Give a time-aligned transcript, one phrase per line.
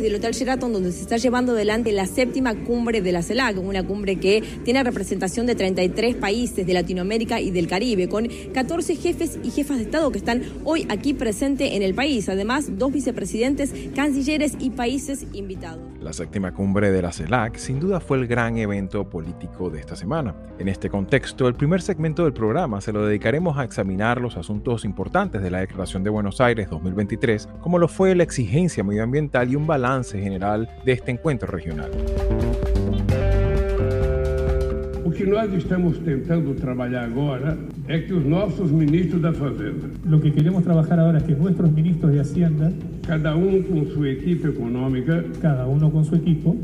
[0.00, 3.58] Desde el Hotel Sheraton, donde se está llevando adelante la séptima cumbre de la CELAC,
[3.58, 8.96] una cumbre que tiene representación de 33 países de Latinoamérica y del Caribe, con 14
[8.96, 12.30] jefes y jefas de Estado que están hoy aquí presentes en el país.
[12.30, 15.82] Además, dos vicepresidentes, cancilleres y países invitados.
[16.00, 19.96] La séptima cumbre de la CELAC sin duda fue el gran evento político de esta
[19.96, 20.34] semana.
[20.58, 24.86] En este contexto, el primer segmento del programa se lo dedicaremos a examinar los asuntos
[24.86, 29.56] importantes de la Declaración de Buenos Aires 2023, como lo fue la exigencia medioambiental y
[29.56, 31.90] un balance general de este encuentro regional.
[35.04, 39.88] O que nós estamos tentando trabalhar agora é que os nossos ministros da Fazenda.
[40.04, 42.72] Lo que queremos trabajar ahora es que nuestros ministros de Hacienda,
[43.06, 46.56] cada um com sua equipe econômica, cada uno con su equipo,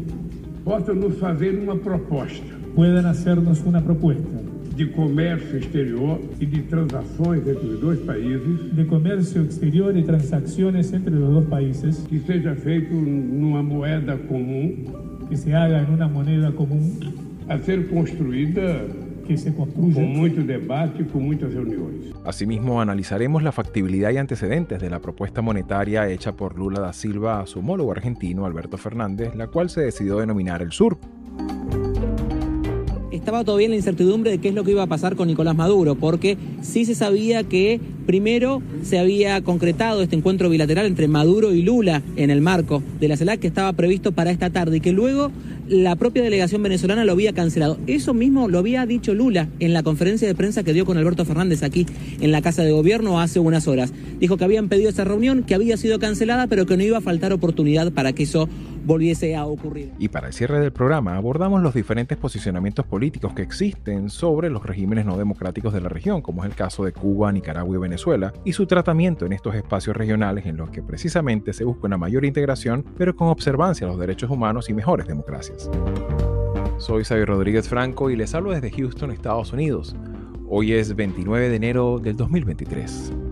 [0.64, 4.28] possam nos fazer uma proposta puedan hacernos una propuesta
[4.76, 8.74] de comércio exterior e de transações entre os dois países.
[8.74, 12.04] De comercio exterior y transacciones entre los dos países.
[12.08, 14.84] Que seja feito numa moeda comum.
[15.28, 16.98] Que se haga en una moneda común.
[17.48, 18.84] A ser construída
[19.26, 22.14] que se com construya muito debate e com muitas reuniões.
[22.24, 27.40] Asimismo, analizaremos la factibilidad y antecedentes de la propuesta monetaria hecha por Lula da Silva
[27.40, 30.96] a su homólogo argentino Alberto Fernández, la cual se decidió denominar el Sur.
[33.26, 35.96] Estaba todavía la incertidumbre de qué es lo que iba a pasar con Nicolás Maduro,
[35.96, 41.62] porque sí se sabía que primero se había concretado este encuentro bilateral entre Maduro y
[41.62, 44.92] Lula en el marco de la CELAC que estaba previsto para esta tarde y que
[44.92, 45.32] luego
[45.68, 47.78] la propia delegación venezolana lo había cancelado.
[47.88, 51.24] Eso mismo lo había dicho Lula en la conferencia de prensa que dio con Alberto
[51.24, 51.84] Fernández aquí
[52.20, 53.92] en la Casa de Gobierno hace unas horas.
[54.20, 57.00] Dijo que habían pedido esa reunión, que había sido cancelada, pero que no iba a
[57.00, 58.48] faltar oportunidad para que eso
[58.86, 59.92] volviese a ocurrir.
[59.98, 64.64] Y para el cierre del programa abordamos los diferentes posicionamientos políticos que existen sobre los
[64.64, 68.32] regímenes no democráticos de la región, como es el caso de Cuba, Nicaragua y Venezuela,
[68.44, 72.24] y su tratamiento en estos espacios regionales en los que precisamente se busca una mayor
[72.24, 75.68] integración, pero con observancia a los derechos humanos y mejores democracias.
[76.78, 79.96] Soy Xavier Rodríguez Franco y les hablo desde Houston, Estados Unidos.
[80.48, 83.25] Hoy es 29 de enero del 2023.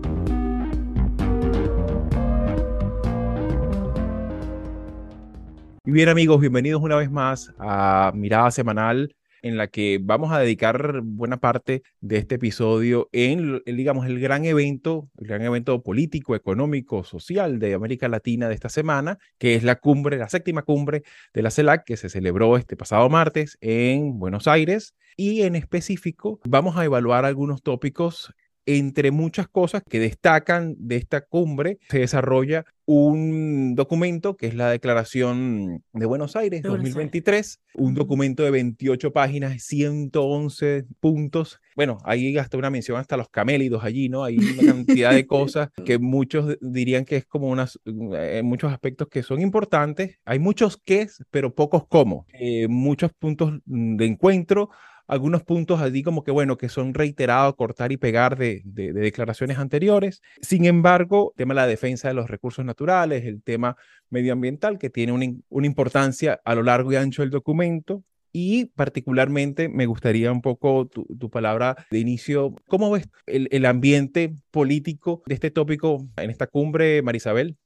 [5.87, 10.39] Y bien amigos, bienvenidos una vez más a Mirada Semanal en la que vamos a
[10.39, 16.35] dedicar buena parte de este episodio en, digamos, el gran evento, el gran evento político,
[16.35, 21.03] económico, social de América Latina de esta semana, que es la cumbre, la séptima cumbre
[21.35, 24.95] de la CELAC, que se celebró este pasado martes en Buenos Aires.
[25.17, 28.33] Y en específico, vamos a evaluar algunos tópicos
[28.65, 34.69] entre muchas cosas que destacan de esta cumbre, se desarrolla un documento que es la
[34.69, 41.59] Declaración de Buenos Aires De Buenos 2023, un documento de 28 páginas, 111 puntos.
[41.75, 44.23] Bueno, ahí hasta una mención hasta los camélidos allí, ¿no?
[44.23, 49.07] Hay una cantidad de cosas que muchos dirían que es como unas, eh, muchos aspectos
[49.09, 50.19] que son importantes.
[50.25, 52.27] Hay muchos qué, pero pocos cómo.
[52.33, 54.69] Eh, muchos puntos de encuentro
[55.07, 59.01] algunos puntos allí como que, bueno, que son reiterados, cortar y pegar de, de, de
[59.01, 60.21] declaraciones anteriores.
[60.41, 63.75] Sin embargo, el tema de la defensa de los recursos naturales, el tema
[64.09, 68.03] medioambiental, que tiene una, importancia a lo largo y ancho del documento.
[68.37, 72.53] Y particularmente me gustaría un poco tu, tu palabra de inicio.
[72.67, 77.57] ¿Cómo ves el, el ambiente político de este tópico en esta cumbre, Marisabel?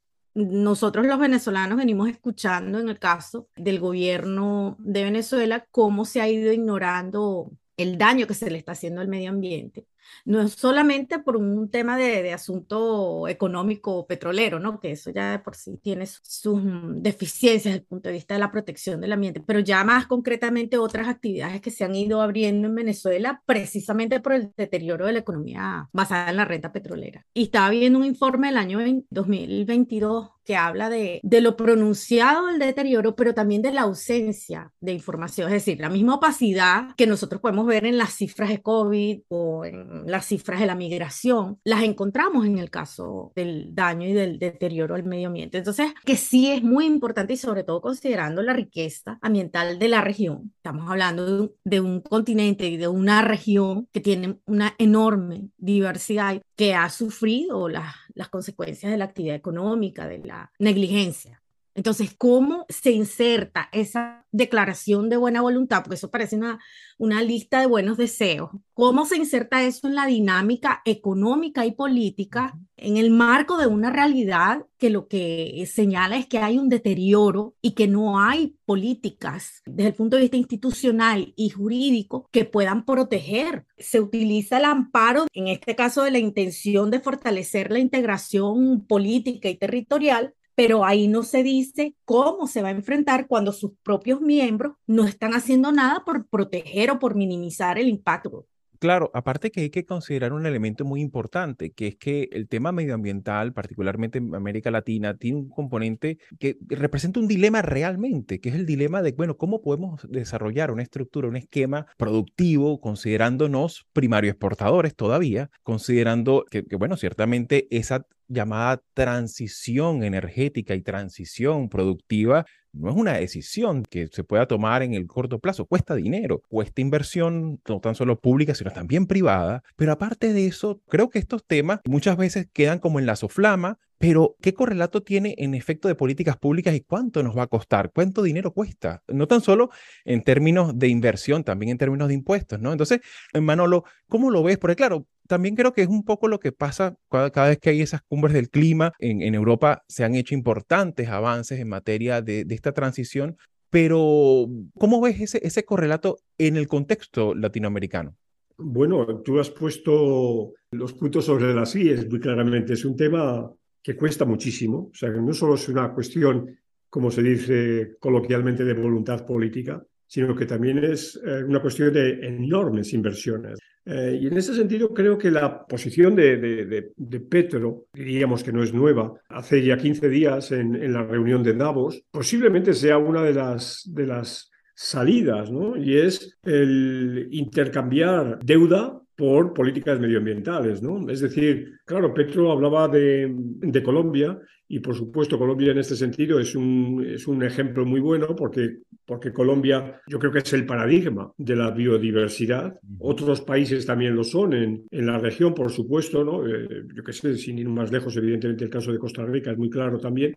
[0.48, 6.30] Nosotros los venezolanos venimos escuchando en el caso del gobierno de Venezuela cómo se ha
[6.30, 9.86] ido ignorando el daño que se le está haciendo al medio ambiente.
[10.26, 14.80] No es solamente por un tema de, asunto económico petrolero, ¿no?
[14.80, 18.14] Que eso ya de por sí tiene sus, sus mm, deficiencias desde el punto de
[18.14, 21.96] vista de la protección del ambiente, pero ya más concretamente otras actividades que se han
[21.96, 26.72] ido abriendo en Venezuela precisamente por el deterioro de la economía basada en la renta
[26.72, 27.26] petrolera.
[27.34, 32.48] Y estaba viendo un informe del año 20- 2022 que habla de, de lo pronunciado
[32.48, 37.06] del deterioro, pero también de la ausencia de información, es decir, la misma opacidad que
[37.06, 41.60] nosotros podemos ver en las cifras de COVID o en las cifras de la migración,
[41.64, 45.60] las encontramos en el caso del daño y del deterioro al medio ambiente.
[45.60, 50.02] Entonces, que sí es muy importante y sobre todo considerando la riqueza ambiental de la
[50.02, 50.52] región.
[50.56, 55.50] Estamos hablando de un, de un continente y de una región que tiene una enorme
[55.58, 61.42] diversidad que ha sufrido las, las consecuencias de la actividad económica, de la negligencia
[61.80, 65.82] Entonces, ¿cómo se inserta esa declaración de buena voluntad?
[65.82, 66.60] Porque eso parece una,
[66.98, 68.50] una lista de buenos deseos.
[68.74, 73.92] ¿Cómo se inserta eso en la dinámica económica y política en el marco de una
[73.92, 79.62] realidad que lo que señala es que hay un deterioro y que no hay políticas
[79.66, 83.66] desde el punto de vista institucional y jurídico que puedan proteger?
[83.78, 89.48] Se utiliza el amparo, en este caso de la intención de fortalecer la integración política
[89.48, 94.20] y territorial, pero ahí no se dice cómo se va a enfrentar cuando sus propios
[94.20, 98.46] miembros no están haciendo nada por proteger o por minimizar el impacto.
[98.78, 102.74] Claro, aparte que hay que considerar un elemento muy importante, que es que el tema
[102.74, 108.56] medioambiental, particularmente en América Latina, tiene un componente que representa un dilema realmente, que es
[108.56, 114.94] el dilema de, bueno, ¿cómo podemos desarrollar una estructura, un esquema productivo, considerándonos primario exportadores
[114.94, 122.96] todavía, considerando que, que bueno, ciertamente esa llamada transición energética y transición productiva no es
[122.96, 127.80] una decisión que se pueda tomar en el corto plazo, cuesta dinero, cuesta inversión no
[127.80, 132.16] tan solo pública, sino también privada, pero aparte de eso, creo que estos temas muchas
[132.16, 136.74] veces quedan como en la soflama, pero ¿qué correlato tiene en efecto de políticas públicas
[136.74, 137.92] y cuánto nos va a costar?
[137.94, 139.04] ¿Cuánto dinero cuesta?
[139.10, 139.70] No tan solo
[140.06, 142.72] en términos de inversión, también en términos de impuestos, ¿no?
[142.72, 143.02] Entonces,
[143.34, 144.58] Manolo, ¿cómo lo ves?
[144.58, 147.82] Porque claro, también creo que es un poco lo que pasa cada, vez que hay
[147.82, 148.94] esas cumbres del clima.
[149.00, 153.36] En, Europa se han hecho importantes avances en materia de, esta transición,
[153.70, 158.16] pero ¿cómo ves ese, ese correlato en el contexto latinoamericano?
[158.58, 162.74] Bueno, tú has puesto los puntos sobre las IES muy claramente.
[162.74, 164.90] Es un tema que cuesta muchísimo.
[164.92, 166.58] O sea, que no solo es una cuestión,
[166.90, 172.26] como se dice coloquialmente, de voluntad política, sino que también es eh, una cuestión de
[172.28, 173.60] enormes inversiones.
[173.86, 176.92] Eh, y en ese sentido creo que la posición de,
[177.30, 182.04] Petro, diríamos que no es nueva, hace ya 15 días en, la reunión de Davos,
[182.12, 185.78] posiblemente sea una de las, de las salidas, ¿no?
[185.78, 191.10] Y es el intercambiar deuda por políticas medioambientales, ¿no?
[191.10, 194.40] Es decir, claro, Petro hablaba de, de Colombia
[194.72, 198.78] y por supuesto, Colombia en este sentido es un, es un ejemplo muy bueno porque,
[199.04, 202.80] porque Colombia yo creo que es el paradigma de la biodiversidad.
[203.00, 206.48] Otros países también lo son en, en la región, por supuesto, ¿no?
[206.48, 209.58] Eh, yo que sé, sin ir más lejos, evidentemente el caso de Costa Rica es
[209.58, 210.36] muy claro también.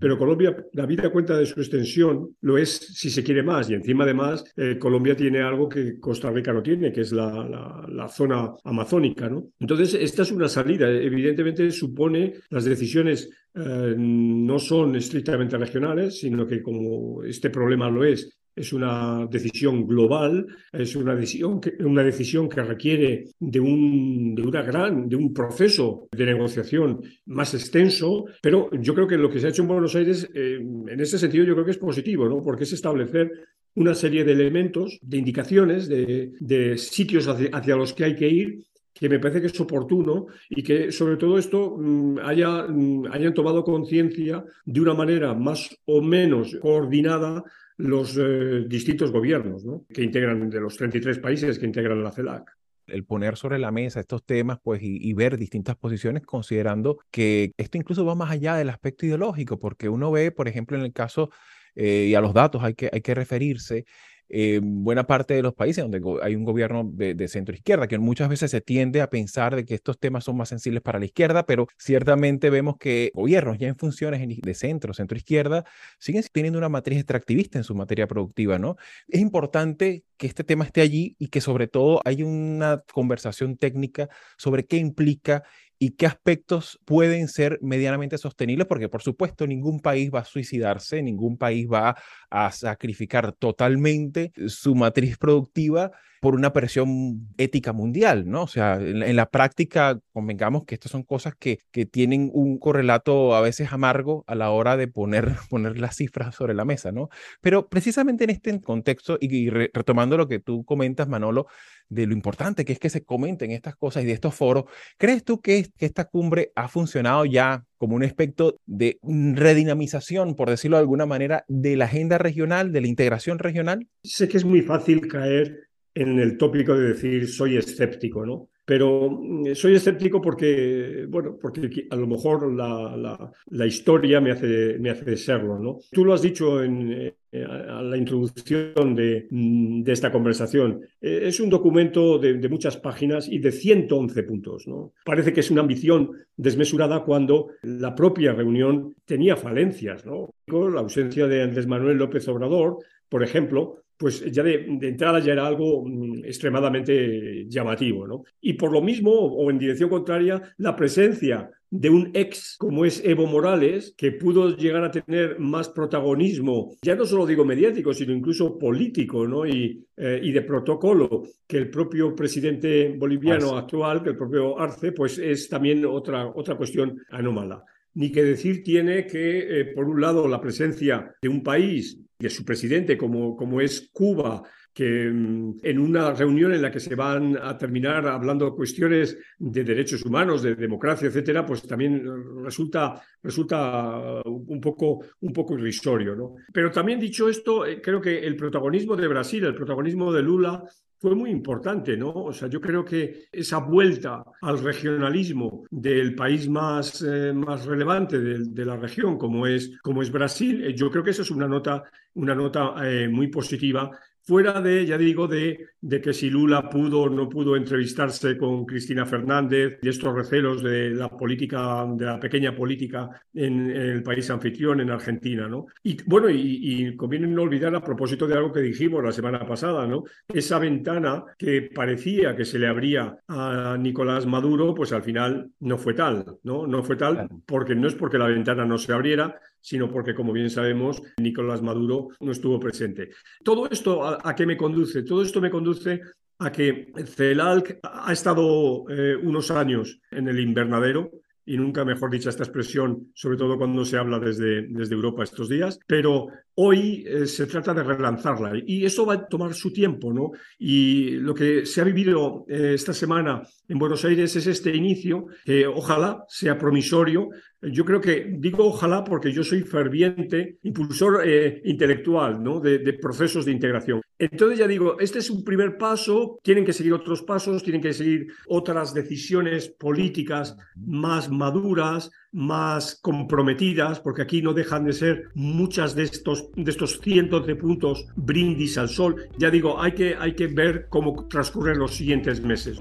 [0.00, 3.70] Pero Colombia, la vida cuenta de su extensión, lo es si se quiere más.
[3.70, 7.30] Y encima, además, eh, Colombia tiene algo que Costa Rica no tiene, que es la,
[7.48, 9.44] la, la zona amazónica, ¿no?
[9.60, 10.90] Entonces, esta es una salida.
[10.90, 18.04] Evidentemente supone las decisiones eh, no son estrictamente regionales, sino que como este problema lo
[18.04, 24.34] es, es una decisión global, es una decisión que, una decisión que requiere de un,
[24.34, 29.30] de, una gran, de un proceso de negociación más extenso, pero yo creo que lo
[29.30, 31.78] que se ha hecho en Buenos Aires, eh, en ese sentido, yo creo que es
[31.78, 32.42] positivo, ¿no?
[32.42, 33.30] porque es establecer
[33.74, 38.64] una serie de elementos, de indicaciones, de, de sitios hacia, los que hay que ir
[38.98, 43.34] que me parece que es oportuno y que sobre todo esto mm, haya, mm, hayan
[43.34, 47.44] tomado conciencia de una manera más o menos coordinada
[47.76, 52.50] los eh, distintos gobiernos que integran, de los 33 países que integran la CELAC.
[52.88, 57.76] El poner sobre la mesa estos temas pues, y, ver distintas posiciones, considerando que esto
[57.76, 61.30] incluso va más allá del aspecto ideológico, porque uno ve, por ejemplo, en el caso,
[61.74, 63.84] eh, y a los datos hay que, hay que referirse,
[64.28, 68.28] en buena parte de los países donde hay un gobierno de, centro izquierda, que muchas
[68.28, 71.46] veces se tiende a pensar de que estos temas son más sensibles para la izquierda,
[71.46, 75.64] pero ciertamente vemos que gobiernos ya en funciones de centro, centro izquierda,
[75.98, 78.76] siguen teniendo una matriz extractivista en su materia productiva, ¿no?
[79.08, 84.08] Es importante que este tema esté allí y que sobre todo hay una conversación técnica
[84.36, 85.44] sobre qué implica
[85.78, 91.02] y qué aspectos pueden ser medianamente sostenibles, porque por supuesto ningún país va a suicidarse,
[91.02, 91.96] ningún país va
[92.30, 98.42] a sacrificar totalmente su matriz productiva por una presión ética mundial, ¿no?
[98.42, 103.34] O sea, en, la práctica, convengamos que estas son cosas que, que tienen un correlato
[103.34, 107.08] a veces amargo a la hora de poner, poner las cifras sobre la mesa, ¿no?
[107.40, 111.46] Pero precisamente en este contexto, y, retomando lo que tú comentas, Manolo,
[111.88, 114.64] de lo importante que es que se comenten estas cosas y de estos foros,
[114.98, 120.50] ¿crees tú que, que esta cumbre ha funcionado ya como un aspecto de redinamización, por
[120.50, 123.86] decirlo de alguna manera, de la agenda regional, de la integración regional?
[124.02, 125.67] Sé que es muy fácil caer
[126.00, 128.48] en el tópico de decir soy escéptico, ¿no?
[128.68, 134.76] pero mm, soy escéptico porque, bueno, porque a lo mejor la, la, historia me hace,
[134.78, 135.78] me hace serlo, ¿no?
[135.90, 136.92] Tú lo has dicho en,
[137.32, 140.82] eh, a la introducción de, mm, de esta conversación.
[141.00, 144.92] Eh, es un documento de, de, muchas páginas y de 111 puntos, ¿no?
[145.02, 150.34] Parece que es una ambición desmesurada cuando la propia reunión tenía falencias, ¿no?
[150.46, 155.46] La ausencia de Andrés Manuel López Obrador, por ejemplo, pues ya de, entrada ya era
[155.46, 158.22] algo mm, extremadamente llamativo, ¿no?
[158.40, 163.04] Y por lo mismo, o en dirección contraria, la presencia de un ex como es
[163.04, 168.12] Evo Morales, que pudo llegar a tener más protagonismo, ya no solo digo mediático, sino
[168.12, 169.46] incluso político ¿no?
[169.46, 174.92] y, eh, y de protocolo, que el propio presidente boliviano actual, que el propio Arce,
[174.92, 177.64] pues es también otra, otra cuestión anómala.
[177.94, 182.30] Ni que decir tiene que, eh, por un lado, la presencia de un país de
[182.30, 186.94] su presidente, como, como es Cuba, que mm, en una reunión en la que se
[186.94, 192.04] van a terminar hablando cuestiones de derechos humanos, de democracia, etcétera, pues también
[192.44, 196.16] resulta, resulta un, poco, un poco irrisorio.
[196.16, 196.34] ¿no?
[196.52, 200.64] Pero también dicho esto, eh, creo que el protagonismo de Brasil, el protagonismo de Lula,
[200.98, 202.10] fue muy importante, ¿no?
[202.10, 208.18] O sea, yo creo que esa vuelta al regionalismo del país más, eh, más relevante
[208.18, 211.46] de, la región, como es, como es Brasil, eh, yo creo que esa es una
[211.46, 213.90] nota, una nota eh, muy positiva
[214.28, 218.66] fuera de, ya digo, de, de, que si Lula pudo o no pudo entrevistarse con
[218.66, 224.28] Cristina Fernández y estos recelos de la política, de la pequeña política en, el país
[224.28, 225.68] anfitrión, en Argentina, ¿no?
[225.82, 229.86] Y bueno, y, conviene no olvidar a propósito de algo que dijimos la semana pasada,
[229.86, 230.04] ¿no?
[230.28, 235.78] Esa ventana que parecía que se le abría a Nicolás Maduro, pues al final no
[235.78, 236.66] fue tal, ¿no?
[236.66, 240.32] No fue tal porque no es porque la ventana no se abriera, sino porque, como
[240.32, 243.10] bien sabemos, Nicolás Maduro no estuvo presente.
[243.44, 245.02] Todo esto, ¿a, qué me conduce?
[245.02, 246.00] Todo esto me conduce
[246.38, 251.10] a que CELALC ha estado eh, unos años en el invernadero,
[251.48, 255.48] y nunca mejor dicha esta expresión, sobre todo cuando se habla desde, desde Europa estos
[255.48, 260.12] días, pero hoy eh, se trata de relanzarla y eso va a tomar su tiempo,
[260.12, 260.32] ¿no?
[260.58, 265.28] Y lo que se ha vivido eh, esta semana en Buenos Aires es este inicio
[265.42, 267.30] que ojalá sea promisorio.
[267.60, 272.60] Yo creo que digo ojalá porque yo soy ferviente impulsor eh, intelectual ¿no?
[272.60, 274.00] de, de, procesos de integración.
[274.16, 277.92] Entonces ya digo, este es un primer paso, tienen que seguir otros pasos, tienen que
[277.92, 285.94] seguir otras decisiones políticas más maduras, más comprometidas, porque aquí no dejan de ser muchas
[285.94, 289.28] de estos, de estos cientos de puntos brindis al sol.
[289.38, 292.80] Ya digo, hay que, hay que ver cómo transcurren los siguientes meses.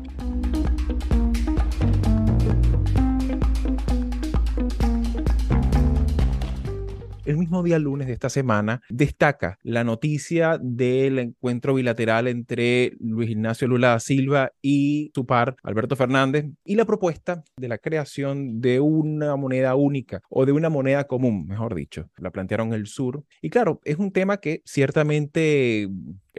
[7.47, 13.69] Mismo día lunes de esta semana, destaca la noticia del encuentro bilateral entre Luis Ignacio
[13.69, 18.81] Lula da Silva y su par, Alberto Fernández, y la propuesta de la creación de
[18.81, 22.09] una moneda única o de una moneda común, mejor dicho.
[22.17, 23.23] La plantearon el sur.
[23.41, 25.87] Y claro, es un tema que ciertamente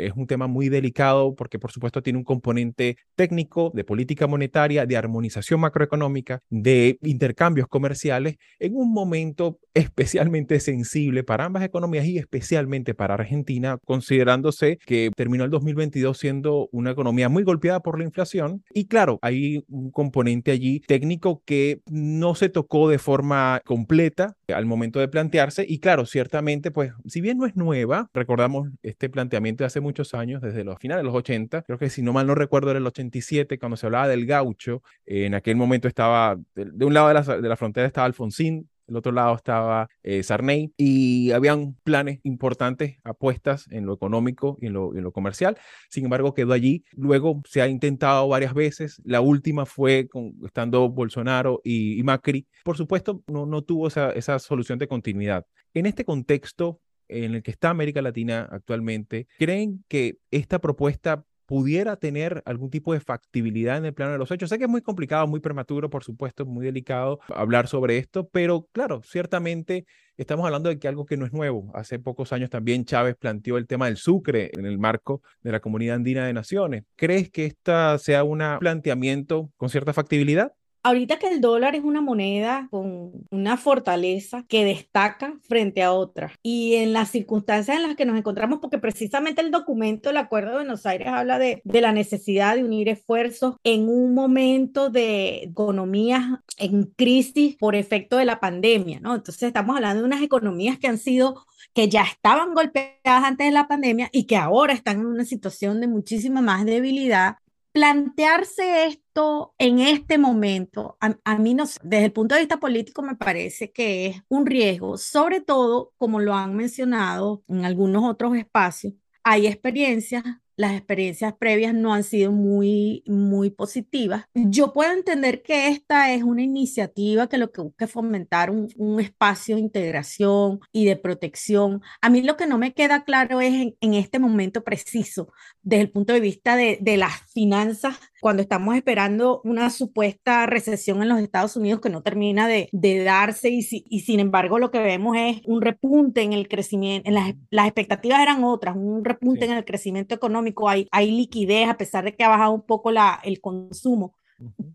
[0.06, 4.86] es un tema muy delicado porque por supuesto tiene un componente técnico de política monetaria,
[4.86, 12.18] de armonización macroeconómica, de intercambios comerciales en un momento especialmente sensible para ambas economías y
[12.18, 18.04] especialmente para Argentina, considerándose que terminó el 2022 siendo una economía muy golpeada por la
[18.04, 18.62] inflación.
[18.72, 24.66] Y claro, hay un componente allí técnico que no se tocó de forma completa al
[24.66, 25.64] momento de plantearse.
[25.68, 30.14] Y claro, ciertamente, pues, si bien no es nueva, recordamos este planteamiento de hace muchos
[30.14, 32.78] años, desde los finales de los 80, creo que si no mal no recuerdo era
[32.78, 37.14] el 87, cuando se hablaba del gaucho, en aquel momento estaba, de, un lado de
[37.14, 42.20] la, de la frontera estaba Alfonsín, del otro lado estaba eh, Sarney y habían planes
[42.22, 45.58] importantes, apuestas en lo económico y en lo, en lo, comercial.
[45.90, 46.84] Sin embargo, quedó allí.
[46.92, 49.00] Luego se ha intentado varias veces.
[49.04, 52.46] La última fue con, estando Bolsonaro y, Macri.
[52.64, 55.44] Por supuesto, no, no tuvo esa, esa solución de continuidad.
[55.74, 61.96] En este contexto, en el que está América Latina actualmente, ¿creen que esta propuesta pudiera
[61.96, 64.50] tener algún tipo de factibilidad en el plano de los hechos.
[64.50, 68.68] Sé que es muy complicado, muy prematuro, por supuesto, muy delicado hablar sobre esto, pero
[68.70, 69.86] claro, ciertamente
[70.18, 71.72] estamos hablando de que algo que no es nuevo.
[71.74, 75.60] Hace pocos años también Chávez planteó el tema del sucre en el marco de la
[75.60, 76.84] Comunidad Andina de Naciones.
[76.96, 80.52] ¿Crees que esta sea un planteamiento con cierta factibilidad?
[80.82, 86.32] Ahorita que el dólar es una moneda con una fortaleza que destaca frente a otras
[86.42, 90.50] y en las circunstancias en las que nos encontramos, porque precisamente el documento del Acuerdo
[90.50, 95.42] de Buenos Aires habla de, de la necesidad de unir esfuerzos en un momento de
[95.42, 96.22] economías
[96.56, 99.14] en crisis por efecto de la pandemia, ¿no?
[99.14, 101.44] Entonces estamos hablando de unas economías que han sido
[101.74, 105.80] que ya estaban golpeadas antes de la pandemia y que ahora están en una situación
[105.80, 107.36] de muchísima más debilidad
[107.78, 113.70] plantearse esto en este momento, a, mí desde el punto de vista político me parece
[113.70, 119.46] que es un riesgo, sobre todo como lo han mencionado en algunos otros espacios, hay
[119.46, 120.24] experiencias
[120.58, 124.24] las experiencias previas no han sido muy, muy positivas.
[124.34, 128.68] Yo puedo entender que esta es una iniciativa que lo que busca es fomentar un,
[128.76, 131.80] un espacio de integración y de protección.
[132.02, 135.82] A mí lo que no me queda claro es en, en este momento preciso, desde
[135.82, 141.08] el punto de vista de, de las finanzas cuando estamos esperando una supuesta recesión en
[141.08, 144.80] los Estados Unidos que no termina de, de darse y, y, sin embargo lo que
[144.80, 149.46] vemos es un repunte en el crecimiento, en las, las expectativas eran otras, un repunte
[149.46, 149.52] sí.
[149.52, 152.90] en el crecimiento económico, hay, hay liquidez a pesar de que ha bajado un poco
[152.90, 154.14] la, el consumo.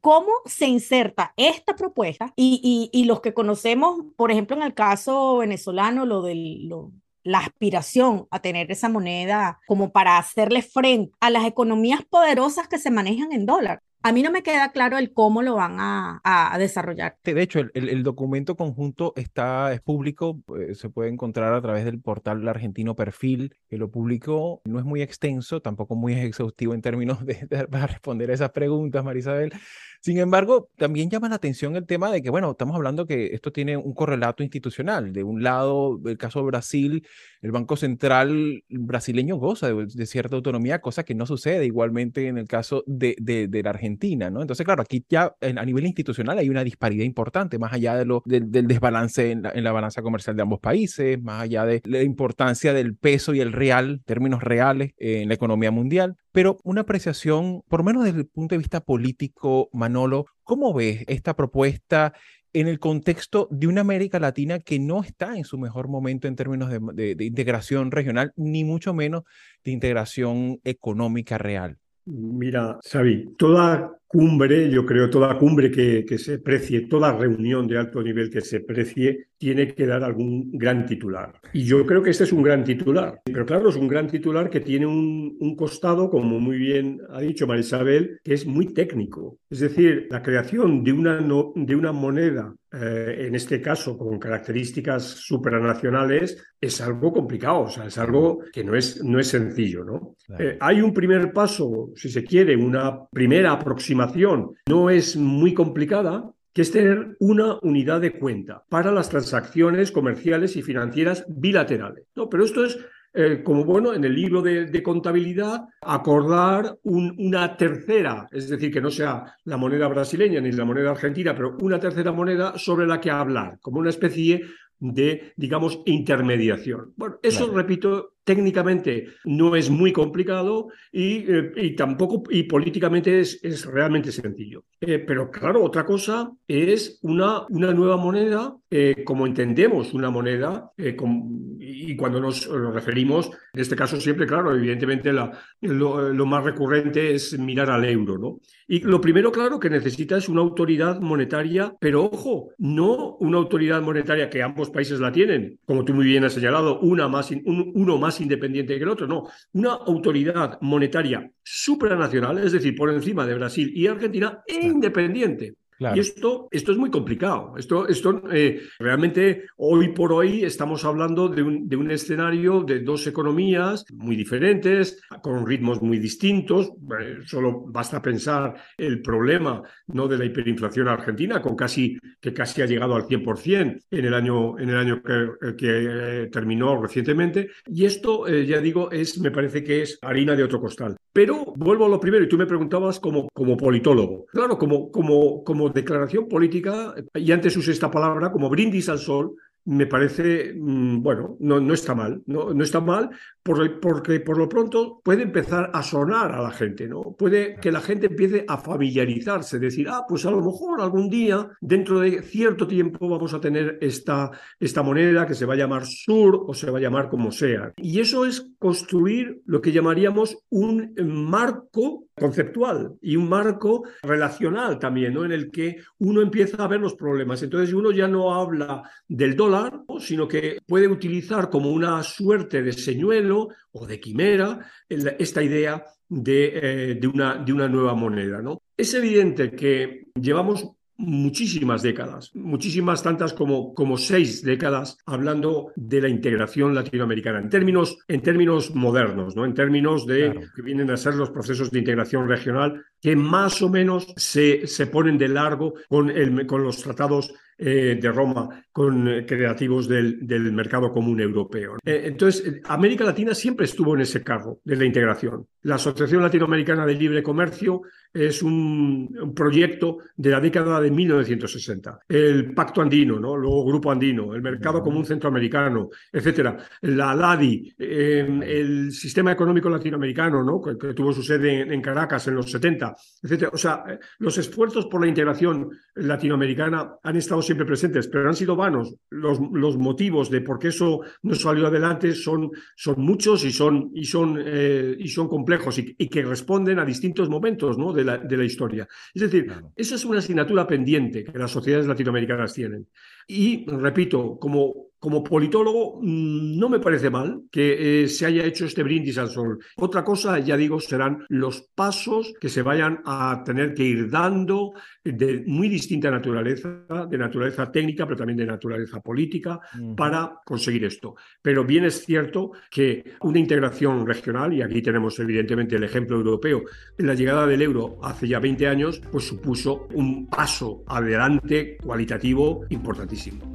[0.01, 2.33] ¿Cómo se inserta esta propuesta?
[2.35, 2.59] Y,
[2.91, 6.91] y, y, los que conocemos, por ejemplo, en el caso venezolano, lo del, lo,
[7.23, 12.77] la aspiración a tener esa moneda como para hacerle frente a las economías poderosas que
[12.79, 13.81] se manejan en dólar.
[14.05, 17.17] A mí no me queda claro el cómo lo van a, desarrollar.
[17.23, 22.01] De hecho, el, documento conjunto está, es público, pues, se puede encontrar a través del
[22.01, 24.61] portal argentino Perfil, que lo publicó.
[24.65, 29.05] No es muy extenso, tampoco muy exhaustivo en términos de, para responder a esas preguntas,
[29.05, 29.53] Marisabel.
[30.01, 33.53] Sin embargo, también llama la atención el tema de que, bueno, estamos hablando que esto
[33.53, 35.13] tiene un correlato institucional.
[35.13, 37.07] De un lado, el caso de Brasil,
[37.41, 42.49] el Banco Central brasileño goza de, cierta autonomía, cosa que no sucede igualmente en el
[42.49, 43.15] caso de
[43.63, 43.92] la Argentina,
[44.31, 44.41] ¿no?
[44.41, 48.05] Entonces, claro, aquí ya en, a nivel institucional hay una disparidad importante, más allá de
[48.05, 51.65] lo, del, del desbalance en la, en la, balanza comercial de ambos países, más allá
[51.65, 56.15] de la importancia del peso y el real, términos reales, eh, en la economía mundial.
[56.31, 61.03] Pero una apreciación, por lo menos desde el punto de vista político, Manolo, ¿cómo ves
[61.07, 62.13] esta propuesta
[62.53, 66.35] en el contexto de una América Latina que no está en su mejor momento en
[66.35, 69.23] términos de, de, de integración regional, ni mucho menos
[69.63, 71.79] de integración económica real?
[72.05, 78.03] Mira, Xavi, toda cumbre, yo creo, toda cumbre que, se precie, toda reunión de alto
[78.03, 81.33] nivel que se precie, tiene que dar algún gran titular.
[81.51, 83.21] Y yo creo que este es un gran titular.
[83.25, 87.21] Pero claro, es un gran titular que tiene un, un costado, como muy bien ha
[87.21, 89.39] dicho Marisabel, que es muy técnico.
[89.49, 94.17] Es decir, la creación de una, no, de una moneda eh, en este caso con
[94.17, 99.83] características supranacionales, es algo complicado, o sea, es algo que no es, no es sencillo,
[99.83, 100.15] ¿no?
[100.25, 100.43] Claro.
[100.43, 106.33] Eh, hay un primer paso, si se quiere, una primera aproximación, no es muy complicada,
[106.53, 112.05] que es tener una unidad de cuenta para las transacciones comerciales y financieras bilaterales.
[112.15, 112.29] ¿no?
[112.29, 112.77] Pero esto es
[113.13, 118.71] eh, como bueno, en el libro de, de contabilidad, acordar un, una tercera, es decir,
[118.71, 122.87] que no sea la moneda brasileña ni la moneda argentina, pero una tercera moneda sobre
[122.87, 124.41] la que hablar, como una especie
[124.79, 126.93] de, digamos, intermediación.
[126.97, 127.57] Bueno, eso, claro.
[127.57, 134.11] repito, técnicamente no es muy complicado y, eh, y tampoco, y políticamente es, es realmente
[134.11, 134.63] sencillo.
[134.85, 140.71] Eh, pero claro, otra cosa es una, una nueva moneda, eh, como entendemos una moneda,
[140.77, 145.31] eh, con, y cuando nos, nos, referimos, en este caso siempre, claro, evidentemente la,
[145.61, 148.39] lo, lo, más recurrente es mirar al euro, ¿no?
[148.67, 153.81] Y lo primero, claro, que necesita es una autoridad monetaria, pero ojo, no una autoridad
[153.81, 157.71] monetaria que ambos países la tienen, como tú muy bien has señalado, una más, un,
[157.73, 163.25] uno más independiente que el otro, no, una autoridad monetaria supranacional, es decir, por encima
[163.25, 165.55] de Brasil y Argentina, e independiente.
[165.83, 165.97] Claro.
[165.97, 167.55] Y esto, esto es muy complicado.
[167.57, 172.79] Esto, esto eh, realmente hoy por hoy estamos hablando de un, de un, escenario de
[172.79, 176.71] dos economías muy diferentes, con ritmos muy distintos.
[177.01, 180.07] Eh, solo basta pensar el problema ¿no?
[180.07, 184.57] de la hiperinflación argentina, con casi, que casi ha llegado al 100% en el año,
[184.57, 187.49] en el año que, que eh, terminó recientemente.
[187.65, 190.95] Y esto, eh, ya digo, es, me parece que es harina de otro costal.
[191.11, 194.25] Pero vuelvo a lo primero, y tú me preguntabas como, como politólogo.
[194.31, 199.35] Claro, como, como, como declaración política, y antes usé esta palabra, como brindis al sol,
[199.65, 203.09] me parece, mm, bueno, no, no está mal, no, no está mal
[203.41, 207.15] por, porque por lo pronto puede empezar a sonar a la gente, ¿no?
[207.17, 211.49] Puede que la gente empiece a familiarizarse, decir, ah, pues a lo mejor algún día,
[211.61, 215.85] dentro de cierto tiempo, vamos a tener esta, esta moneda que se va a llamar
[215.85, 217.71] SUR o se va a llamar como sea.
[217.77, 220.93] Y eso es construir lo que llamaríamos un
[221.29, 225.25] marco conceptual y un marco relacional también, ¿no?
[225.25, 227.41] En el que uno empieza a ver los problemas.
[227.43, 229.99] Entonces uno ya no habla del dólar, ¿no?
[229.99, 236.51] sino que puede utilizar como una suerte de señuelo o de quimera esta idea de,
[236.91, 238.61] eh, de, una, de una nueva moneda, ¿no?
[238.77, 240.71] Es evidente que llevamos
[241.03, 247.97] muchísimas décadas, muchísimas tantas como, como seis décadas hablando de la integración latinoamericana en términos,
[248.07, 249.45] en términos modernos, ¿no?
[249.45, 253.69] en términos de que vienen a ser los procesos de integración regional que más o
[253.69, 259.07] menos se, se ponen de largo con, el, con los tratados eh, de Roma con
[259.07, 261.77] eh, creativos del, del, mercado común europeo.
[261.85, 265.45] Eh, entonces, América Latina siempre estuvo en ese cargo de la integración.
[265.61, 271.99] La Asociación Latinoamericana de Libre Comercio es un, un, proyecto de la década de 1960.
[272.09, 273.37] El Pacto Andino, ¿no?
[273.37, 276.57] luego Grupo Andino, el Mercado Común Centroamericano, etcétera.
[276.81, 280.59] La ALADI, eh, el Sistema Económico Latinoamericano, ¿no?
[280.59, 283.51] que, que tuvo su sede en, en, Caracas en los 70, etcétera.
[283.53, 283.83] O sea,
[284.17, 288.95] los esfuerzos por la integración latinoamericana han estado siempre presentes, pero han sido vanos.
[289.09, 293.91] Los, los motivos de por qué eso no salió adelante son, son muchos y son,
[293.93, 297.93] y son, eh, y son complejos y, y, que responden a distintos momentos ¿no?
[297.93, 298.87] de, la, de la historia.
[299.13, 299.71] Es decir, claro.
[299.75, 302.87] esa es una asignatura pendiente que las sociedades latinoamericanas tienen.
[303.27, 308.63] Y, repito, como como politólogo, mm, no me parece mal que eh, se haya hecho
[308.65, 309.59] este brindis al sol.
[309.75, 314.71] Otra cosa, ya digo, serán los pasos que se vayan a tener que ir dando
[315.03, 319.95] de muy distinta naturaleza, de naturaleza técnica, pero también de naturaleza política, uh -huh.
[319.97, 321.15] para conseguir esto.
[321.41, 326.63] Pero bien es cierto que una integración regional, y aquí tenemos evidentemente el ejemplo europeo,
[326.99, 333.51] la llegada del euro hace ya 20 años, pues supuso un paso adelante cualitativo importantísimo.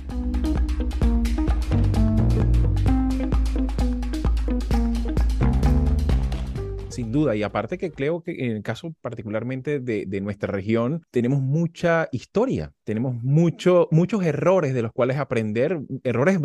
[6.99, 7.37] Sin duda.
[7.37, 12.09] Y aparte que creo que en el caso particularmente de, de nuestra región, tenemos mucha
[12.11, 16.41] historia, tenemos mucho, muchos errores de los cuales aprender, errores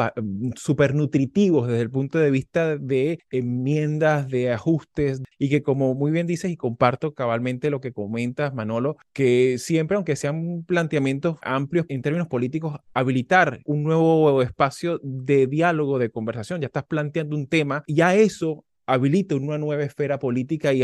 [0.55, 6.11] súper nutritivos desde el punto de vista de enmiendas, de ajustes, y que como muy
[6.11, 11.87] bien dices y comparto cabalmente lo que comentas, Manolo, que siempre, aunque sean planteamientos amplios
[11.89, 17.47] en términos políticos, habilitar un nuevo espacio de diálogo, de conversación, ya estás planteando un
[17.47, 20.83] tema, ya eso habilita una nueva esfera política y,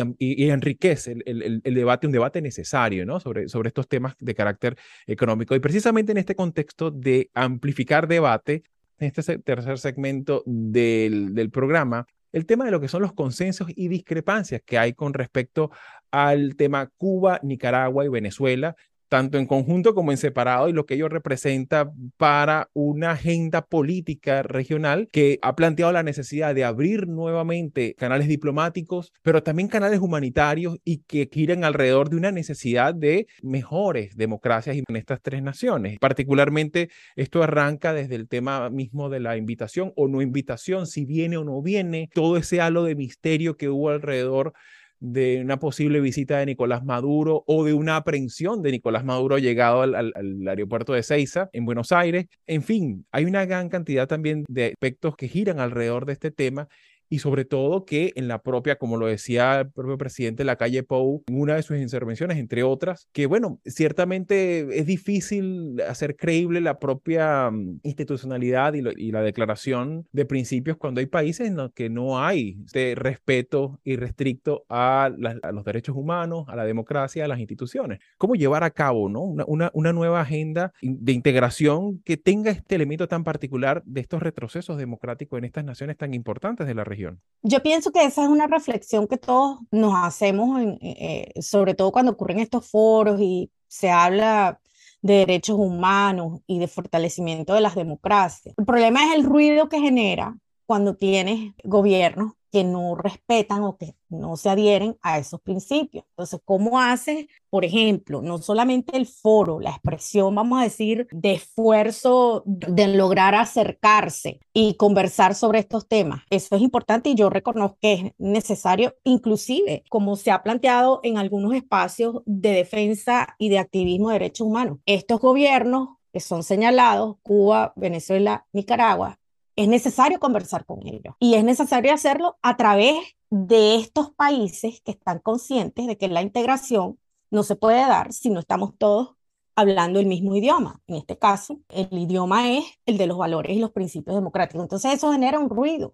[0.49, 3.19] enriquece el, debate, un debate necesario ¿no?
[3.19, 5.55] sobre, estos temas de carácter económico.
[5.55, 8.63] Y precisamente en este contexto de amplificar debate,
[8.99, 13.87] en este tercer segmento del programa, el tema de lo que son los consensos y
[13.87, 15.71] discrepancias que hay con respecto
[16.11, 18.75] al tema Cuba, Nicaragua y Venezuela,
[19.09, 24.43] tanto en conjunto como en separado, y lo que ello representa para una agenda política
[24.43, 30.77] regional que ha planteado la necesidad de abrir nuevamente canales diplomáticos, pero también canales humanitarios
[30.85, 35.97] y que giran alrededor de una necesidad de mejores democracias en estas tres naciones.
[35.99, 41.37] Particularmente, esto arranca desde el tema mismo de la invitación o no invitación, si viene
[41.37, 44.53] o no viene, todo ese halo de misterio que hubo alrededor
[44.99, 49.81] de una posible visita de Nicolás Maduro o de una aprehensión de Nicolás Maduro llegado
[49.81, 50.13] al,
[50.47, 52.25] aeropuerto de Ceiza en Buenos Aires.
[52.47, 56.67] En fin, hay una gran cantidad también de aspectos que giran alrededor de este tema
[57.09, 60.55] y sobre todo que en la propia, como lo decía el propio presidente de la
[60.55, 66.15] calle Pou, en una de sus intervenciones, entre otras, que bueno, ciertamente es difícil hacer
[66.15, 71.47] creíble la propia mm, institucionalidad y, lo, y la declaración de principios cuando hay países
[71.47, 76.55] en los que no hay este respeto irrestricto a, la, a, los derechos humanos, a
[76.55, 77.99] la democracia, a las instituciones.
[78.17, 79.21] ¿Cómo llevar a cabo ¿no?
[79.21, 84.21] una, una, una nueva agenda de integración que tenga este elemento tan particular de estos
[84.21, 86.98] retrocesos democráticos en estas naciones tan importantes de la región?
[87.41, 91.91] Yo pienso que esa es una reflexión que todos nos hacemos, en, eh, sobre todo
[91.91, 94.59] cuando ocurren estos foros y se habla
[95.01, 98.53] de derechos humanos y de fortalecimiento de las democracias.
[98.57, 103.95] El problema es el ruido que genera cuando tienes gobiernos que no respetan o que
[104.09, 106.05] no se adhieren a esos principios.
[106.09, 111.33] Entonces, ¿cómo haces, por ejemplo, no solamente el foro, la expresión, vamos a decir, de
[111.33, 116.21] esfuerzo de lograr acercarse y conversar sobre estos temas?
[116.29, 121.17] Eso es importante y yo reconozco que es necesario, inclusive, como se ha planteado en
[121.17, 124.79] algunos espacios de defensa y de activismo de derechos humanos.
[124.85, 129.19] Estos gobiernos que son señalados, Cuba, Venezuela, Nicaragua,
[129.59, 132.95] es necesario conversar con ellos y es necesario hacerlo a través
[133.29, 136.97] de estos países que están conscientes de que la integración
[137.29, 139.15] no se puede dar si no estamos todos
[139.55, 140.81] hablando el mismo idioma.
[140.87, 144.63] En este caso, el idioma es el de los valores y los principios democráticos.
[144.63, 145.93] Entonces eso genera un ruido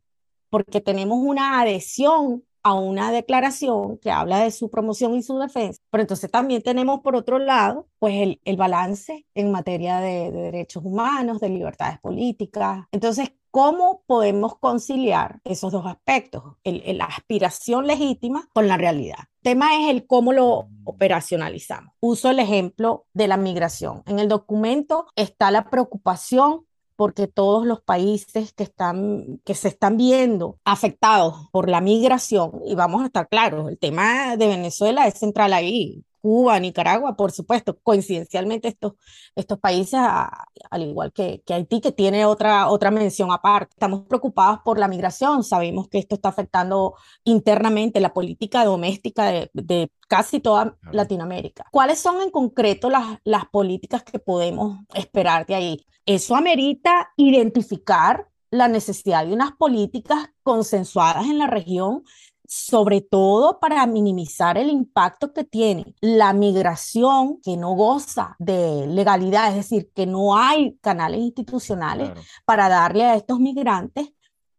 [0.52, 5.80] porque tenemos una adhesión a una declaración que habla de su promoción y su defensa,
[5.92, 10.42] pero entonces también tenemos por otro lado, pues el, el balance en materia de, de
[10.42, 12.86] derechos humanos, de libertades políticas.
[12.92, 19.16] Entonces, ¿Cómo podemos conciliar esos dos aspectos, el, la aspiración legítima con la realidad?
[19.44, 21.94] El tema es el cómo lo operacionalizamos.
[22.02, 24.04] Uso el ejemplo de la migración.
[24.08, 26.66] En el documento está la preocupación
[26.98, 32.76] porque todos los países que, están, que se están viendo afectados por la migración, y
[32.76, 36.04] vamos a estar claros, el tema de Venezuela es central ahí.
[36.26, 38.94] Cuba, Nicaragua, por supuesto, coincidencialmente estos,
[39.36, 43.76] estos países, al igual que, que, Haití, que tiene otra, otra mención aparte.
[43.76, 49.52] Estamos preocupados por la migración, sabemos que esto está afectando internamente la política doméstica de,
[49.54, 51.68] de casi toda Latinoamérica.
[51.72, 55.86] ¿Cuáles son en concreto las, las políticas que podemos esperar de ahí?
[56.08, 62.04] Eso amerita identificar la necesidad de unas políticas consensuadas en la región
[62.48, 69.50] sobre todo para minimizar el impacto que tiene la migración que no goza de legalidad,
[69.50, 72.12] es decir, que no hay canales institucionales
[72.46, 74.10] para darle a estos migrantes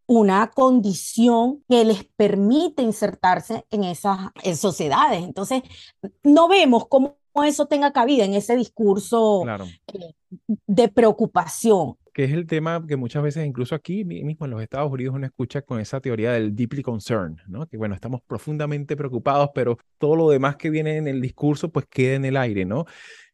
[0.07, 4.19] una condición que les permite insertarse en esas
[4.55, 5.23] sociedades.
[5.23, 5.63] Entonces,
[6.23, 9.43] no vemos cómo eso tenga cabida en ese discurso
[9.93, 10.15] eh,
[10.65, 14.91] de preocupación que es el tema que muchas veces, incluso aquí mismo en los Estados
[14.91, 17.67] Unidos, uno escucha con esa teoría del deeply concerned, ¿no?
[17.67, 21.85] Que bueno, estamos profundamente preocupados, pero todo lo demás que viene en el discurso, pues
[21.85, 22.85] queda en el aire, ¿no?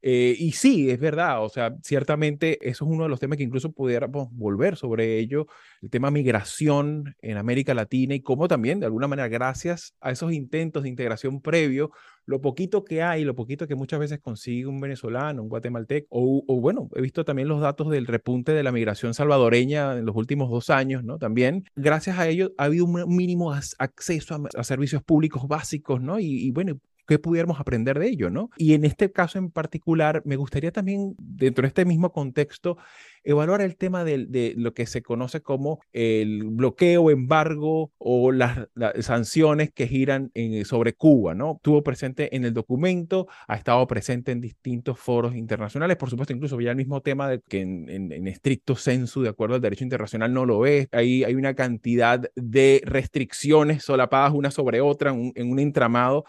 [0.05, 3.45] Eh, y sí, es verdad, o sea, ciertamente eso es uno de los temas que
[3.45, 5.47] incluso pudiéramos volver sobre ello,
[5.81, 10.33] el tema migración en América Latina y cómo también, de alguna manera, gracias a esos
[10.33, 11.91] intentos de integración previo,
[12.25, 16.59] lo poquito que hay, lo poquito que muchas veces consigue un venezolano, un guatemalteco, o,
[16.59, 20.49] bueno, he visto también los datos del repunte de la migración salvadoreña en los últimos
[20.49, 21.17] dos años, ¿no?
[21.17, 26.19] También, gracias a ello, ha habido un mínimo acceso a, servicios públicos básicos, ¿no?
[26.19, 28.49] Y bueno, qué pudiéramos aprender de ello, ¿no?
[28.57, 32.77] Y en este caso en particular, me gustaría también, dentro de este mismo contexto,
[33.23, 38.67] evaluar el tema de, lo que se conoce como el bloqueo, embargo o las,
[38.99, 40.31] sanciones que giran
[40.65, 41.53] sobre Cuba, ¿no?
[41.55, 46.59] Estuvo presente en el documento, ha estado presente en distintos foros internacionales, por supuesto, incluso
[46.59, 50.45] ya el mismo tema de que en, estricto sensu, de acuerdo al derecho internacional, no
[50.45, 50.87] lo es.
[50.91, 56.25] Ahí hay una cantidad de restricciones solapadas una sobre otra en un entramado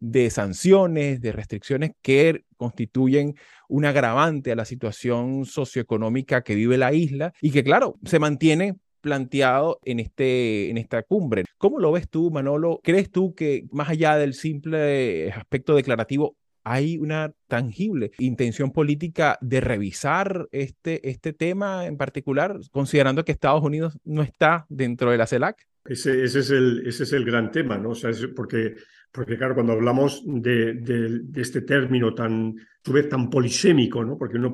[0.00, 3.34] de sanciones, de restricciones que constituyen
[3.68, 8.76] un agravante a la situación socioeconómica que vive la isla y que, claro, se mantiene
[9.00, 11.44] planteado en, este, en esta cumbre.
[11.56, 12.80] ¿Cómo lo ves tú, Manolo?
[12.82, 19.60] ¿Crees tú que más allá del simple aspecto declarativo, hay una tangible intención política de
[19.60, 25.26] revisar este, este tema en particular, considerando que Estados Unidos no está dentro de la
[25.26, 25.67] CELAC?
[25.88, 27.90] Ese, ese, es, el, ese es el gran tema, ¿no?
[27.90, 28.76] O sea, porque
[29.12, 34.18] porque claro, cuando hablamos de, este término tan, a vez tan polisémico, ¿no?
[34.18, 34.52] Porque uno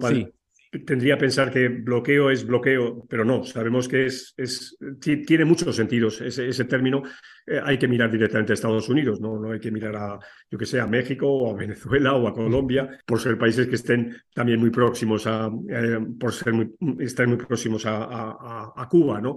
[0.84, 5.76] tendría que pensar que bloqueo es bloqueo, pero no, sabemos que es, es tiene muchos
[5.76, 7.02] sentidos ese, ese término.
[7.46, 9.38] Eh, hay que mirar directamente a Estados Unidos, ¿no?
[9.38, 10.18] no hay que mirar a,
[10.50, 13.76] yo que sé, a México o a Venezuela o a Colombia, por ser países que
[13.76, 18.88] estén también muy próximos a, eh, por ser muy, estar muy próximos a, a, a
[18.88, 19.36] Cuba, ¿no?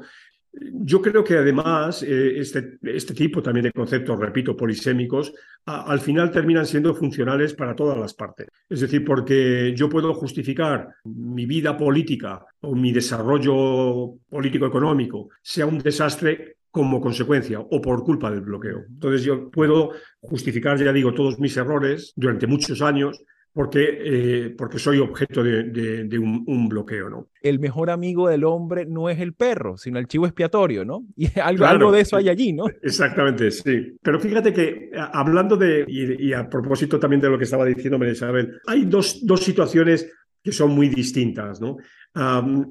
[0.59, 5.33] Yo creo que además eh, este, este, tipo también de conceptos, repito, polisémicos,
[5.65, 8.47] al final terminan siendo funcionales para todas las partes.
[8.69, 15.79] Es decir, porque yo puedo justificar mi vida política o mi desarrollo político-económico sea un
[15.79, 18.85] desastre como consecuencia o por culpa del bloqueo.
[18.89, 23.23] Entonces yo puedo justificar, ya digo, todos mis errores durante muchos años
[23.57, 27.29] porque, eh, porque soy objeto de, un, bloqueo, ¿no?
[27.41, 31.07] El mejor amigo del hombre no es el perro, sino el chivo expiatorio, ¿no?
[31.17, 32.67] Y algo, algo de eso hay allí, ¿no?
[32.83, 33.97] Exactamente, sí.
[33.99, 38.61] Pero fíjate que hablando de, y, a propósito también de lo que estaba diciendo Isabel,
[38.67, 40.07] hay dos, dos situaciones
[40.47, 41.75] que son muy distintas, ¿no?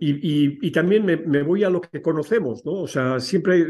[0.01, 2.73] y, también me, voy a lo que conocemos, ¿no?
[2.73, 3.67] O sea, siempre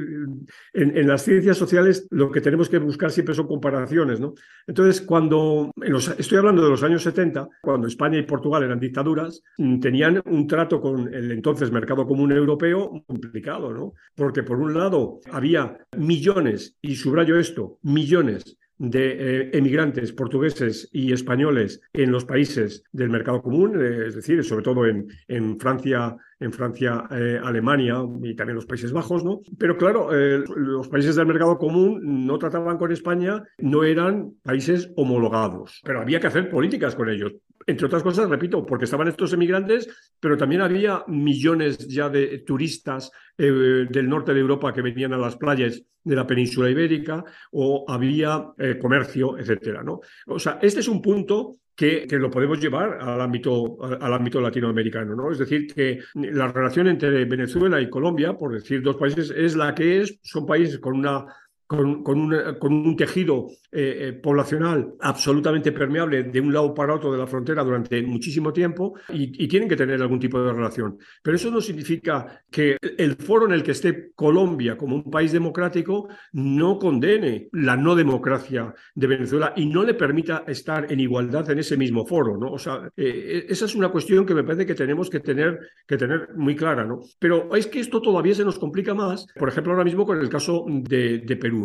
[0.73, 4.35] en, las ciencias sociales lo que tenemos que buscar siempre son comparaciones, ¿no?
[4.64, 5.73] Entonces, cuando,
[6.19, 10.47] estoy hablando de los años 70, cuando España y Portugal eran dictaduras, mm, tenían un
[10.47, 13.92] trato con el entonces mercado común europeo complicado, ¿no?
[14.14, 21.12] Porque por un lado había millones, y subrayo esto, millones de eh, emigrantes portugueses y
[21.12, 26.16] españoles en los países del mercado común, eh, es decir, sobre todo en, en Francia,
[26.38, 29.40] en Francia, eh, Alemania y también los Países Bajos, ¿no?
[29.59, 35.81] Pero claro, los países del mercado común no trataban con España, no eran países homologados,
[35.85, 37.33] pero había que hacer políticas con ellos.
[37.66, 39.88] entre otras cosas, repito, porque estaban estos emigrantes,
[40.20, 45.18] pero también había millones ya de turistas eh, del norte de Europa que venían a
[45.18, 50.01] las playas de la península ibérica o había eh, comercio, etcétera, ¿no?
[50.27, 55.14] O sea, este es un punto que, lo podemos llevar al ámbito, al ámbito latinoamericano.
[55.14, 55.30] ¿no?
[55.30, 59.74] Es decir, que la relación entre Venezuela y Colombia, por decir dos países, es la
[59.74, 61.26] que es, son países con una
[61.66, 67.26] con, un tejido eh, eh, poblacional absolutamente permeable de un lado para otro de la
[67.26, 70.98] frontera durante muchísimo tiempo y, tienen que tener algún tipo de relación.
[71.22, 75.33] Pero eso no significa que el foro en el que esté Colombia como un país
[75.33, 81.48] democrático no condene la no democracia de Venezuela y no le permita estar en igualdad
[81.50, 82.37] en ese mismo foro.
[82.37, 82.52] ¿no?
[82.52, 85.96] O sea, eh, esa es una cuestión que me parece que tenemos que tener, que
[85.96, 86.85] tener muy clara.
[86.85, 87.00] ¿no?
[87.18, 90.29] Pero es que esto todavía se nos complica más, por ejemplo, ahora mismo con el
[90.29, 91.56] caso de Perú.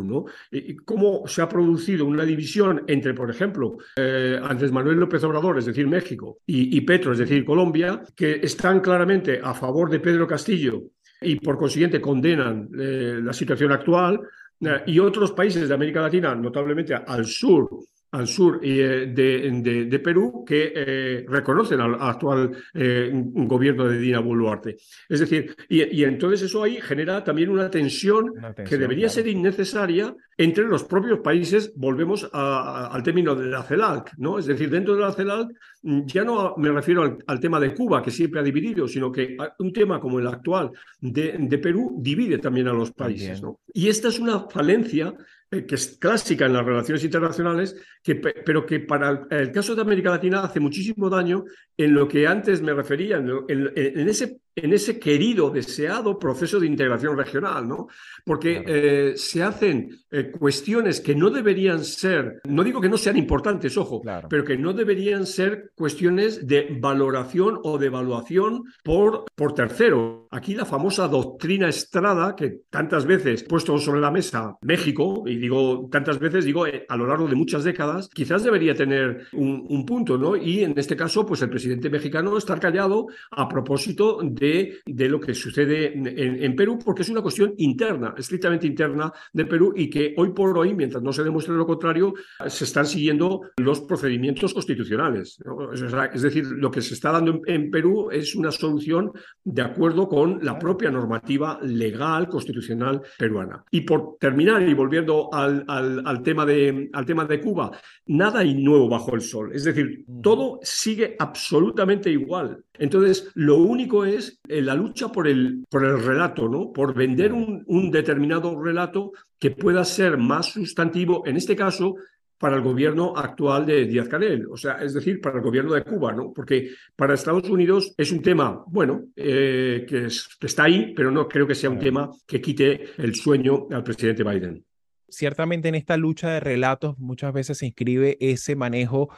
[0.86, 5.66] Cómo se ha producido una división entre, por ejemplo, eh, Andrés Manuel López Obrador, es
[5.66, 10.28] decir, México, y, y Petro, es decir, Colombia, que están claramente a favor de Pedro
[10.28, 10.84] Castillo
[11.22, 14.20] y por consiguiente condenan eh, la situación actual,
[14.62, 17.70] eh, y otros países de América Latina, notablemente al sur,
[18.12, 24.19] al sur de, de, de, Perú que eh, reconocen al actual eh, gobierno de Dina
[24.19, 24.78] Boluarte.
[25.08, 29.08] Es decir, y, y, entonces eso ahí genera también una tensión, una tensión que debería
[29.08, 29.13] claro.
[29.13, 31.74] ser innecesaria entre los propios países.
[31.76, 34.39] Volvemos a, a, al término de la CELAC, ¿no?
[34.39, 35.47] Es decir, dentro de la CELAC
[35.84, 39.38] ya no me refiero al, al, tema de Cuba, que siempre ha dividido, sino que
[39.60, 43.41] un tema como el actual de, de Perú divide también a los países.
[43.41, 43.62] ¿no?
[43.74, 45.17] Y esta es una falencia eh,
[45.52, 50.10] que es clásica en las relaciones internacionales, que, pero que para el caso de América
[50.10, 51.44] Latina hace muchísimo daño
[51.76, 56.60] en lo que antes me refería, en, en, en ese, en ese querido, deseado proceso
[56.60, 57.88] de integración regional, ¿no?
[58.26, 58.78] Porque claro.
[58.78, 63.78] eh, se hacen eh, cuestiones que no deberían ser, no digo que no sean importantes,
[63.78, 64.28] ojo, claro.
[64.30, 70.28] pero que no deberían ser cuestiones de valoración o de evaluación por, por tercero.
[70.32, 75.88] Aquí la famosa doctrina Estrada, que tantas veces puesto sobre la mesa México, y digo
[75.92, 79.86] tantas veces, digo eh, a lo largo de muchas décadas, quizás debería tener un, un,
[79.86, 80.36] punto, ¿no?
[80.36, 85.20] Y en este caso, pues el presidente mexicano estar callado a propósito de, de lo
[85.20, 86.08] que sucede en,
[86.44, 90.58] en, Perú, porque es una cuestión interna, estrictamente interna de Perú y que hoy por
[90.58, 92.14] hoy, mientras no se demuestre lo contrario,
[92.48, 95.38] se están siguiendo los procedimientos constitucionales.
[95.46, 95.72] ¿no?
[95.72, 99.12] Es decir, lo que se está dando en, en Perú es una solución
[99.44, 103.64] de acuerdo con la propia normativa legal constitucional peruana.
[103.72, 107.72] Y por terminar y volviendo al, al, al, tema de, al tema de Cuba,
[108.08, 109.52] nada hay nuevo bajo el sol.
[109.54, 112.64] Es decir, todo sigue absolutamente igual.
[112.82, 116.74] Entonces, lo único es la lucha por el, por el relato, ¿no?
[116.74, 121.94] Por vender un, determinado relato que pueda ser más sustantivo, en este caso,
[122.39, 125.84] para el gobierno actual de Díaz Canel, o sea, es decir, para el gobierno de
[125.84, 126.34] Cuba, ¿no?
[126.34, 130.08] Porque para Estados Unidos es un tema, bueno, eh, que,
[130.39, 133.84] que, está ahí, pero no creo que sea un tema que quite el sueño al
[133.84, 134.65] presidente Biden
[135.12, 139.10] ciertamente en esta lucha de relatos muchas veces se inscribe ese manejo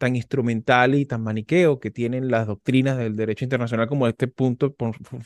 [0.00, 4.74] tan instrumental y tan maniqueo que tienen las doctrinas del derecho internacional como este punto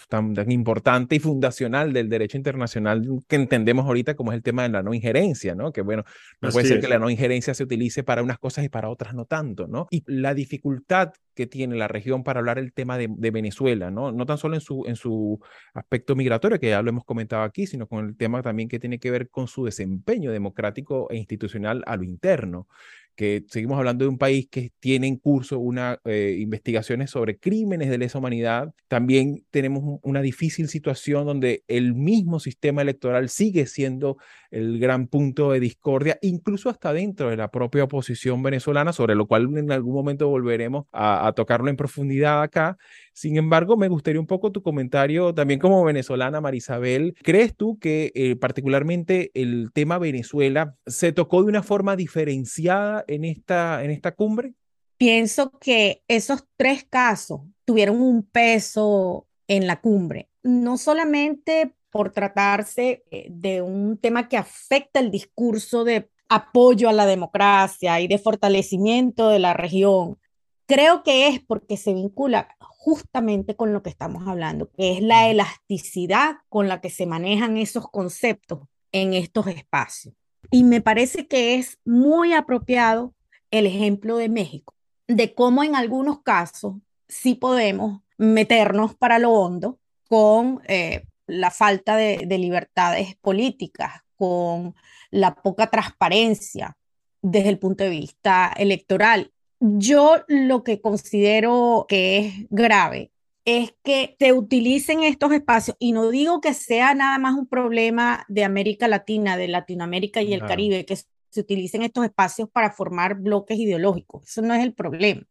[0.08, 4.64] tan, tan, importante y fundacional del derecho internacional que entendemos ahorita como es el tema
[4.64, 5.72] de la no injerencia, ¿no?
[5.72, 6.02] Que bueno,
[6.40, 6.82] no Así puede ser es.
[6.82, 9.86] que la no injerencia se utilice para unas cosas y para otras no tanto, ¿no?
[9.92, 14.10] Y la dificultad que tiene la región para hablar el tema de, de, Venezuela, ¿no?
[14.10, 15.40] No tan solo en su, en su
[15.72, 18.98] aspecto migratorio, que ya lo hemos comentado aquí, sino con el tema también que tiene
[18.98, 22.66] que ver con su desempeño democrático e institucional a lo interno
[23.14, 27.90] que seguimos hablando de un país que tiene en curso una eh, investigaciones sobre crímenes
[27.90, 28.72] de lesa humanidad.
[28.88, 34.16] También tenemos una difícil situación donde el mismo sistema electoral sigue siendo
[34.50, 39.26] el gran punto de discordia, incluso hasta dentro de la propia oposición venezolana, sobre lo
[39.26, 42.76] cual en algún momento volveremos a, a tocarlo en profundidad acá.
[43.12, 47.14] Sin embargo, me gustaría un poco tu comentario también como venezolana, Marisabel.
[47.22, 53.24] ¿Crees tú que eh, particularmente el tema Venezuela se tocó de una forma diferenciada en
[53.24, 54.54] esta, en esta cumbre?
[54.96, 63.04] Pienso que esos tres casos tuvieron un peso en la cumbre, no solamente por tratarse
[63.10, 68.18] eh, de un tema que afecta el discurso de apoyo a la democracia y de
[68.18, 70.18] fortalecimiento de la región,
[70.66, 75.28] creo que es porque se vincula justamente con lo que estamos hablando, que es la
[75.28, 78.60] elasticidad con la que se manejan esos conceptos
[78.92, 80.14] en estos espacios.
[80.54, 83.12] Y me parece que es muy apropiado
[83.50, 84.72] el ejemplo de México,
[85.08, 86.76] de cómo en algunos casos
[87.08, 94.76] sí podemos meternos para lo hondo con eh, la falta de, de libertades políticas, con
[95.10, 96.76] la poca transparencia
[97.20, 99.32] desde el punto de vista electoral.
[99.58, 103.10] Yo lo que considero que es grave
[103.44, 108.24] es que se utilicen estos espacios, y no digo que sea nada más un problema
[108.28, 113.16] de América Latina, de Latinoamérica y el Caribe, que se utilicen estos espacios para formar
[113.16, 114.24] bloques ideológicos.
[114.24, 115.22] Eso no es el problema.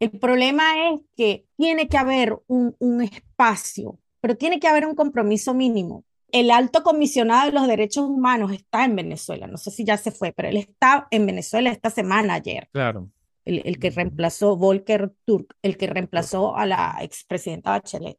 [0.00, 4.94] El problema es que tiene que haber un, un espacio, pero tiene que haber un
[4.94, 6.04] compromiso mínimo.
[6.30, 10.10] El alto comisionado de los derechos humanos está en Venezuela, no sé si ya se
[10.10, 12.68] fue, pero él está en Venezuela esta semana ayer.
[12.72, 13.08] Claro
[13.44, 18.18] el, que reemplazó Volker Turk, el que reemplazó a la expresidenta Bachelet.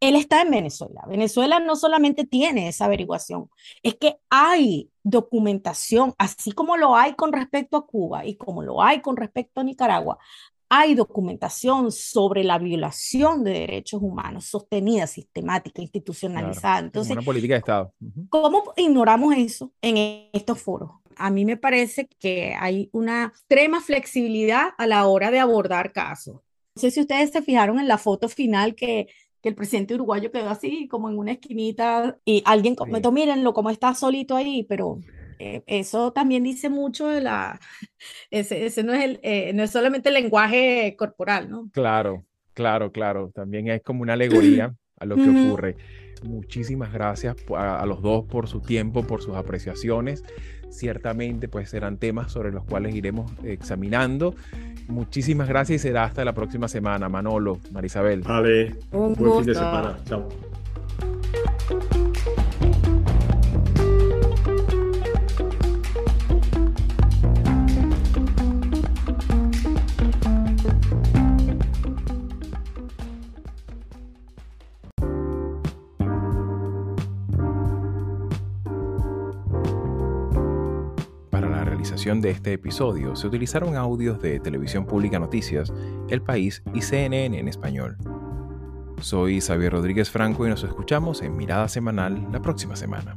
[0.00, 1.04] Él está en Venezuela.
[1.08, 3.48] Venezuela no solamente tiene esa averiguación,
[3.82, 8.82] es que hay documentación, así como lo hay con respecto a Cuba y como lo
[8.82, 10.18] hay con respecto a Nicaragua,
[10.74, 16.78] hay documentación sobre la violación de derechos humanos sostenida, sistemática, institucionalizada.
[16.78, 17.92] Entonces, una política de Estado.
[18.30, 21.01] ¿Cómo ignoramos eso en estos foros?
[21.16, 26.36] A mí me parece que hay una extrema flexibilidad a la hora de abordar casos.
[26.74, 29.08] No sé si ustedes se fijaron en la foto final que,
[29.42, 33.70] que el presidente uruguayo quedó así, como en una esquinita, y alguien comentó, mírenlo, como
[33.70, 35.00] está solito ahí, pero
[35.38, 37.60] eh, eso también dice mucho de la...
[38.30, 41.68] Ese, ese no, es el, eh, no es solamente el lenguaje corporal, ¿no?
[41.72, 43.30] Claro, claro, claro.
[43.34, 45.76] También es como una alegoría a lo que ocurre.
[46.22, 50.24] Muchísimas gracias a, los dos por su tiempo, por sus apreciaciones.
[50.70, 54.34] Ciertamente, pues serán temas sobre los cuales iremos examinando.
[54.88, 57.08] Muchísimas gracias y será hasta la próxima semana.
[57.08, 58.22] Manolo, Marisabel.
[58.22, 59.98] Vale, un buen fin de semana.
[60.04, 60.28] Chao.
[82.02, 85.72] De este episodio se utilizaron audios de Televisión Pública Noticias,
[86.08, 87.96] El País y CNN en español.
[89.00, 93.16] Soy Xavier Rodríguez Franco y nos escuchamos en Mirada Semanal la próxima semana.